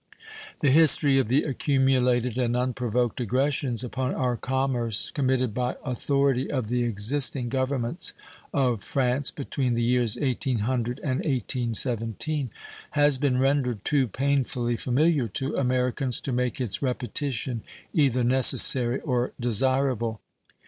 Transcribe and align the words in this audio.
The 0.61 0.71
history 0.71 1.19
of 1.19 1.27
the 1.27 1.43
accumulated 1.43 2.35
and 2.35 2.57
unprovoked 2.57 3.21
aggressions 3.21 3.83
upon 3.83 4.15
our 4.15 4.35
commerce 4.35 5.11
committed 5.11 5.53
by 5.53 5.75
authority 5.85 6.49
of 6.49 6.69
the 6.69 6.81
existing 6.85 7.49
Governments 7.49 8.15
of 8.51 8.83
France 8.83 9.29
between 9.29 9.75
the 9.75 9.83
years 9.83 10.17
1800 10.17 10.97
and 11.03 11.17
1817 11.19 12.49
has 12.97 13.19
been 13.19 13.37
rendered 13.37 13.85
too 13.85 14.07
painfully 14.07 14.75
familiar 14.75 15.27
to 15.27 15.55
Americans 15.55 16.19
to 16.21 16.31
make 16.31 16.59
its 16.59 16.81
repetition 16.81 17.61
either 17.93 18.23
necessary 18.23 18.99
or 19.01 19.33
desirable. 19.39 20.19